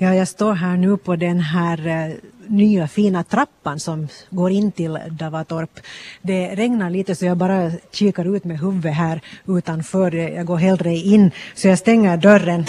[0.00, 2.14] Ja, jag står här nu på den här eh,
[2.46, 5.80] nya fina trappan som går in till Davatorp.
[6.22, 10.12] Det regnar lite så jag bara kikar ut med huvudet här utanför.
[10.12, 12.64] Jag går hellre in så jag stänger dörren.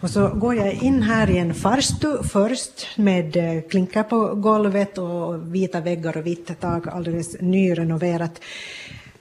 [0.00, 4.98] Och så går jag in här i en farstu först med eh, klinkar på golvet
[4.98, 8.40] och vita väggar och vitt tak, alldeles nyrenoverat.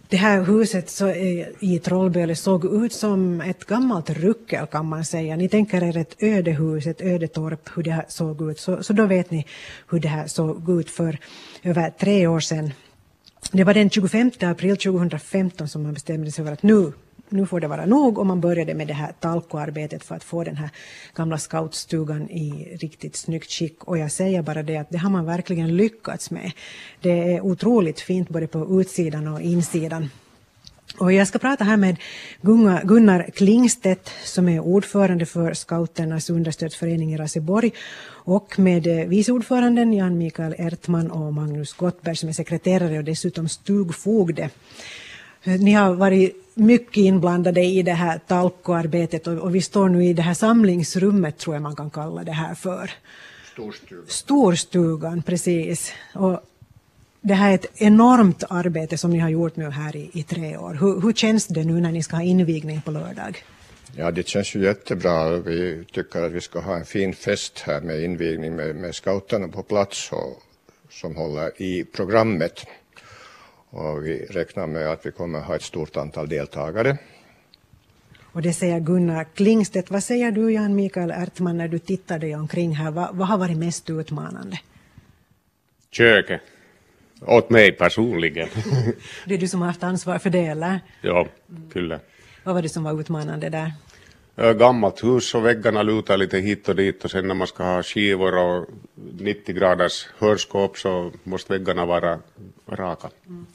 [0.09, 5.05] Det här huset så, eh, i Trollböle såg ut som ett gammalt ruckel kan man
[5.05, 5.35] säga.
[5.35, 8.59] Ni tänker er ett ödehus, ett ödetorp, hur det här såg ut.
[8.59, 9.45] Så, så då vet ni
[9.89, 11.17] hur det här såg ut för
[11.63, 12.71] över tre år sedan.
[13.51, 16.93] Det var den 25 april 2015 som man bestämde sig för att nu
[17.29, 20.43] nu får det vara nog och man började med det här talkoarbetet för att få
[20.43, 20.69] den här
[21.15, 23.83] gamla scoutstugan i riktigt snyggt skick.
[23.83, 26.51] Och jag säger bara det att det har man verkligen lyckats med.
[27.01, 30.09] Det är otroligt fint både på utsidan och insidan.
[30.97, 31.97] Och jag ska prata här med
[32.83, 37.71] Gunnar Klingstedt som är ordförande för Scouternas understödsförening i Raseborg
[38.07, 43.03] och med eh, vice ordföranden Jan Mikael Ertman och Magnus Gottberg som är sekreterare och
[43.03, 44.49] dessutom stugfogde.
[45.43, 50.13] Ni har varit mycket inblandade i det här talkoarbetet och, och vi står nu i
[50.13, 52.91] det här samlingsrummet tror jag man kan kalla det här för.
[53.53, 54.05] Storstugan.
[54.07, 55.93] Storstugan, precis.
[56.13, 56.39] Och
[57.21, 60.57] det här är ett enormt arbete som ni har gjort nu här i, i tre
[60.57, 60.73] år.
[60.73, 63.43] Hur, hur känns det nu när ni ska ha invigning på lördag?
[63.95, 65.37] Ja, det känns ju jättebra.
[65.37, 69.47] Vi tycker att vi ska ha en fin fest här med invigning med, med scouterna
[69.47, 70.43] på plats och,
[70.89, 72.65] som håller i programmet
[73.69, 76.97] och vi räknar med att vi kommer ha ett stort antal deltagare.
[78.31, 79.91] Och det säger Gunnar Klingstedt.
[79.91, 82.91] Vad säger du Jan Mikael Ertman när du tittar dig omkring här?
[82.91, 84.59] Vad, vad har varit mest utmanande?
[85.91, 86.41] Köket.
[87.21, 88.49] Åt mig personligen.
[89.25, 90.79] det är du som har haft ansvar för det eller?
[91.01, 91.27] Ja,
[91.73, 91.99] kyllä.
[92.43, 93.73] Vad var det som var utmanande där?
[94.39, 97.83] Gammalt hus och väggarna lutar lite hit och dit och sen när man ska ha
[97.83, 98.65] skivor och
[99.19, 102.19] 90 graders hörskåp så måste väggarna vara
[102.69, 103.09] raka.
[103.27, 103.45] Mm.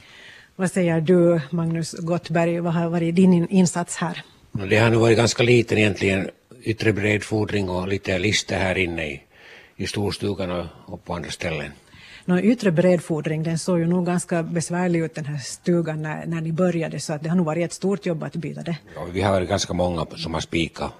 [0.56, 4.22] Vad säger du, Magnus Gottberg, vad har varit din insats här?
[4.52, 6.30] Det har nu varit ganska liten egentligen,
[6.62, 9.22] yttre bredfodring och lite lister här inne i,
[9.76, 11.72] i storstugan och, och på andra ställen.
[12.24, 16.40] Nå, yttre bredfodring, den såg ju nog ganska besvärlig ut den här stugan när, när
[16.40, 18.76] ni började så att det har nog varit ett stort jobb att byta det.
[18.94, 20.92] Ja, vi har varit ganska många som har spikat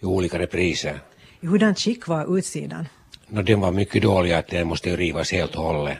[0.00, 1.00] i olika repriser.
[1.40, 2.88] I hurdant skick var utsidan?
[3.28, 5.98] No, den var mycket dålig, att den måste rivas helt och hållet,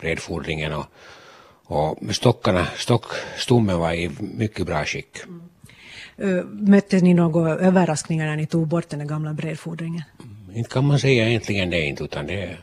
[0.00, 0.86] bredfodringen och
[1.68, 5.18] och stockarna, stockstommen var i mycket bra skick.
[6.18, 6.70] Mm.
[6.70, 10.02] Mötte ni några överraskningar när ni tog bort den gamla bredfodringen?
[10.20, 12.56] Mm, inte kan man säga egentligen det inte, utan det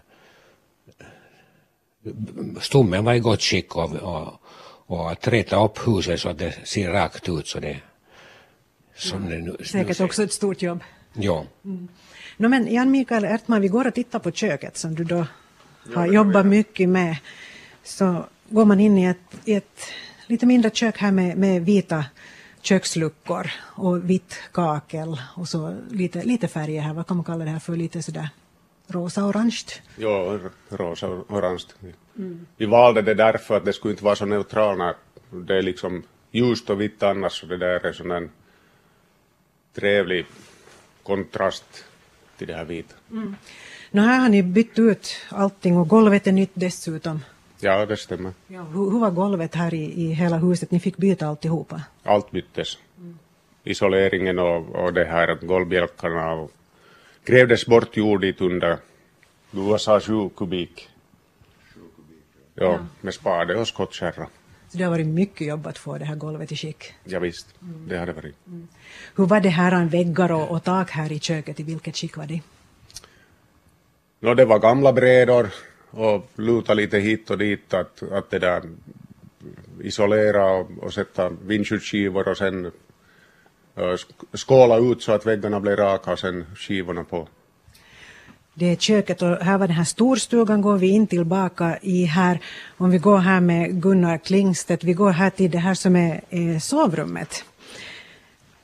[2.61, 4.41] Stommen var i gott skick och, och,
[4.88, 7.77] och att räta upp huset så att det ser rakt ut så det
[8.95, 9.29] som mm.
[9.29, 10.83] det nu, Säkert nu också ett stort jobb.
[11.13, 11.45] Ja.
[11.66, 11.88] Mm.
[12.38, 15.25] No, men Jan Mikael Ertman, vi går och tittar på köket som du då
[15.95, 17.17] har jobbat mycket med.
[17.83, 19.81] Så går man in i ett, i ett
[20.27, 22.05] lite mindre kök här med, med vita
[22.61, 26.93] köksluckor och vitt kakel och så lite, lite färger här.
[26.93, 27.75] Vad kan man kalla det här för?
[27.75, 28.29] Lite sådär
[28.88, 29.81] rosa-orange?
[29.97, 31.63] Ja, rosa-orange.
[32.18, 32.46] Mm.
[32.57, 34.96] Vi valde det därför att det skulle inte vara så neutralt när
[35.31, 38.29] det är liksom ljust och vitt annars och det där är sån en
[39.75, 40.25] trevlig
[41.03, 41.85] kontrast
[42.38, 42.96] till det här vita.
[43.12, 43.35] Mm.
[43.91, 47.19] Nu här har ni bytt ut allting och golvet är nytt dessutom.
[47.59, 48.34] Ja, det stämmer.
[48.47, 50.72] Ja, hur, hur var golvet här i, i hela huset?
[50.72, 51.81] Ni fick byta alltihopa?
[52.03, 52.78] Allt byttes.
[52.97, 53.19] Mm.
[53.63, 56.52] Isoleringen och, och det här golvbjälkarna och
[57.25, 58.78] grävdes bort jord dit under
[59.52, 60.90] USA 7 kubik.
[62.56, 64.28] Ja, ja, med spade och skottkärra.
[64.69, 66.94] Så det har varit mycket jobb att få det här golvet i skick?
[67.03, 67.88] Ja, visst, mm.
[67.88, 68.35] det har det varit.
[68.47, 68.68] Mm.
[69.16, 72.25] Hur var det här väggar och, och tak här i köket, i vilket skick var
[72.25, 72.41] det?
[74.19, 75.50] No, det var gamla brädor
[75.91, 78.62] och luta lite hit och dit att, att det där
[79.81, 82.72] isolera och, och sätta vindskyddsskivor och sen
[83.75, 83.96] Eh,
[84.38, 87.28] skåla ut så att väggarna blir raka och sen skivorna på.
[88.53, 92.40] Det är köket och här var den här storstugan går vi in tillbaka i här.
[92.78, 96.22] Om vi går här med Gunnar Klingstedt, vi går här till det här som är,
[96.29, 97.46] är sovrummet.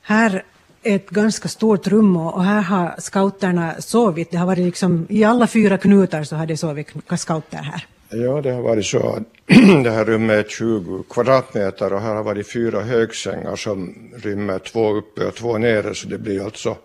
[0.02, 0.44] Här
[0.82, 4.30] ett ganska stort rum och här har scouterna sovit.
[4.30, 7.86] Det har varit liksom, I alla fyra knutar så har det sovit scouter här.
[8.12, 9.18] Ja, det har varit så.
[9.84, 14.94] Det här rummet är 20 kvadratmeter och här har varit fyra högsängar som rymmer två
[14.94, 16.76] uppe och två nere så det blir alltså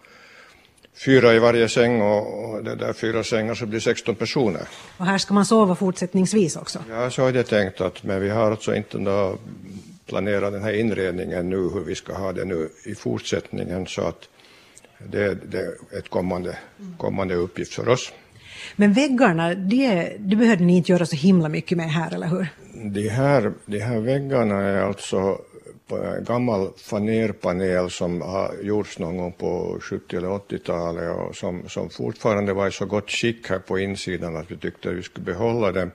[1.05, 4.61] fyra i varje säng och, det där fyra sängar så blir 16 personer.
[4.97, 6.79] Och här ska man sova fortsättningsvis också?
[6.89, 8.97] Ja, så har jag tänkt att, men vi har alltså inte
[10.05, 14.29] planera den här inredningen nu, hur vi ska ha det nu i fortsättningen så att
[14.99, 16.57] Det, det är ett kommande,
[16.97, 18.11] kommande uppgift för oss.
[18.75, 22.47] Men väggarna, det, det behövde ni inte göra så himla mycket med här, eller hur?
[22.73, 25.41] De här, de här väggarna är alltså
[25.89, 31.89] en gammal fanerpanel som har gjorts någon gång på 70 eller 80-talet och som, som
[31.89, 35.25] fortfarande var i så gott skick här på insidan att vi tyckte att vi skulle
[35.25, 35.91] behålla dem.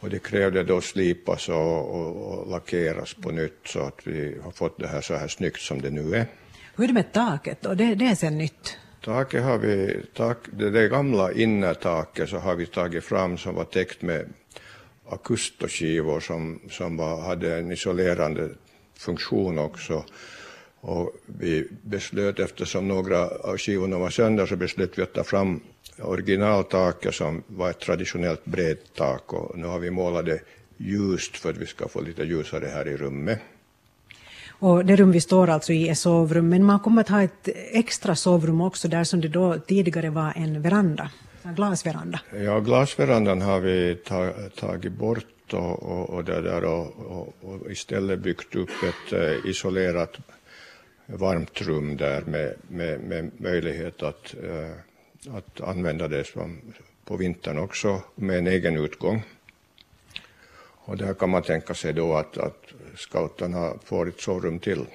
[0.00, 4.50] Och det krävde då slipas och, och, och lackeras på nytt så att vi har
[4.50, 6.26] fått det här så här snyggt som det nu är.
[6.76, 7.74] Hur är det med taket då?
[7.74, 8.76] Det, det är sen nytt?
[9.04, 13.64] Taket har vi, tak, det, det gamla innertaket så har vi tagit fram som var
[13.64, 14.28] täckt med
[15.08, 18.50] akustoskivor som, som var, hade en isolerande
[18.98, 20.04] funktion också.
[20.80, 25.60] Och vi beslöt, eftersom några av skivorna var sönder, så beslöt vi att ta fram
[25.98, 30.40] originaltaket som var ett traditionellt bredtak och nu har vi målat det
[30.76, 33.40] ljust för att vi ska få lite ljusare här i rummet.
[34.58, 37.48] Och det rum vi står alltså i är sovrum, men man kommer att ha ett
[37.72, 41.10] extra sovrum också där som det då tidigare var en veranda,
[41.42, 42.20] en glasveranda.
[42.44, 47.70] Ja, glasverandan har vi ta, tagit bort och, och, och, det där och, och, och
[47.70, 50.18] istället byggt upp ett eh, isolerat
[51.06, 56.60] varmt rum där med, med, med möjlighet att, uh, att använda det som
[57.04, 59.22] på vintern också med en egen utgång.
[60.86, 62.64] Och där kan man tänka sig då att, att
[62.96, 64.86] scouterna får ett sovrum till.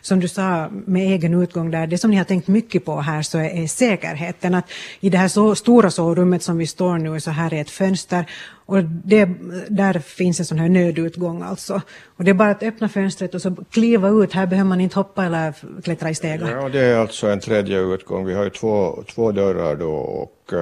[0.00, 3.22] Som du sa, med egen utgång där, det som ni har tänkt mycket på här
[3.22, 4.54] så är, är säkerheten.
[4.54, 4.64] Att
[5.00, 8.30] I det här så stora sovrummet som vi står nu så här är ett fönster
[8.66, 9.28] och det,
[9.68, 11.80] där finns en sån här nödutgång alltså.
[12.16, 14.32] Och det är bara att öppna fönstret och så kliva ut.
[14.32, 16.50] Här behöver man inte hoppa eller klättra i stegar.
[16.50, 18.24] Ja, det är alltså en tredje utgång.
[18.24, 20.60] Vi har ju två, två dörrar då och uh,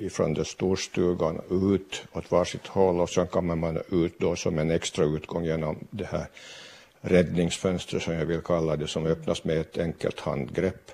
[0.00, 4.70] ifrån den storstugan ut åt varsitt håll och sen kommer man ut då som en
[4.70, 6.26] extra utgång genom det här
[7.00, 10.90] räddningsfönstret som jag vill kalla det som öppnas med ett enkelt handgrepp.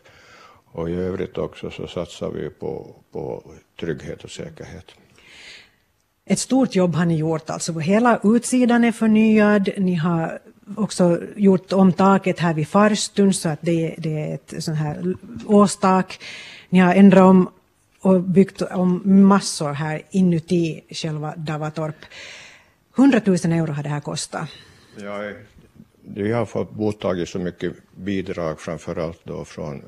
[0.66, 3.42] Och i övrigt också så satsar vi på, på
[3.80, 4.84] trygghet och säkerhet.
[6.26, 7.72] Ett stort jobb har ni gjort alltså.
[7.72, 9.68] Hela utsidan är förnyad.
[9.76, 10.38] Ni har
[10.76, 15.14] också gjort om taket här vid farstun så att det, det är ett sånt här
[15.46, 16.18] åstak.
[16.68, 17.50] Ni har ändrat om
[18.04, 21.96] och byggt om massor här inuti själva Davatorp.
[22.96, 24.48] 100 000 euro har det här kostat.
[24.96, 25.32] Ja,
[26.02, 29.82] vi har fått mottagit så mycket bidrag, framförallt då från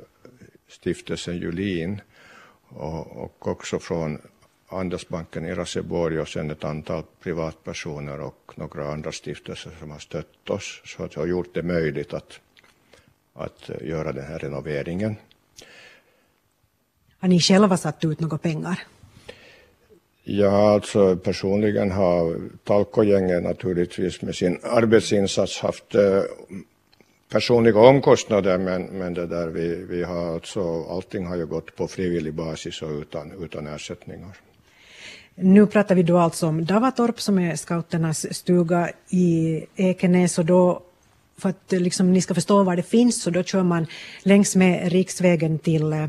[0.69, 2.01] stiftelsen Julin
[2.69, 4.19] och, och också från
[4.69, 10.51] Andelsbanken i Raseborg och sen ett antal privatpersoner och några andra stiftelser som har stött
[10.51, 12.41] oss så att det har gjort det möjligt att,
[13.35, 15.17] att göra den här renoveringen.
[17.19, 18.81] Har ni själva satt ut några pengar?
[20.25, 26.23] Ja, alltså personligen har Talkogänget naturligtvis med sin arbetsinsats haft eh,
[27.29, 31.89] personliga omkostnader men, men det där vi, vi har alltså, allting har ju gått på
[31.89, 34.37] frivillig basis och utan, utan ersättningar.
[35.35, 40.83] Nu pratar vi då alltså om Davatorp som är scouternas stuga i Ekenäs och då
[41.39, 43.87] för att liksom, ni ska förstå var det finns så då kör man
[44.23, 46.09] längs med riksvägen till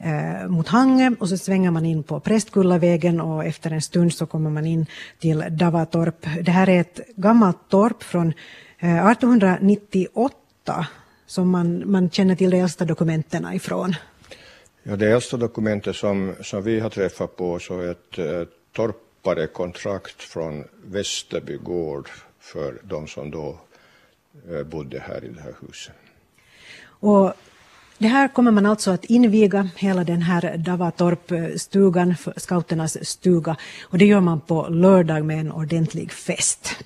[0.00, 4.26] eh, mot Hangö och så svänger man in på Prästkullavägen och efter en stund så
[4.26, 4.86] kommer man in
[5.18, 6.26] till Davatorp.
[6.42, 8.32] Det här är ett gammalt torp från
[8.78, 10.86] eh, 1898
[11.26, 13.94] som man, man känner till de äldsta dokumenten ifrån.
[14.82, 18.42] Ja, det äldsta dokumentet som, som vi har träffat på så är ett eh,
[18.72, 22.08] torparekontrakt från Västerby gård
[22.40, 23.58] för de som då
[24.50, 25.94] eh, bodde här i det här huset.
[26.84, 27.32] Och
[28.00, 34.04] det här kommer man alltså att inviga, hela den här Davatorp-stugan, scouternas stuga, och det
[34.04, 36.76] gör man på lördag med en ordentlig fest.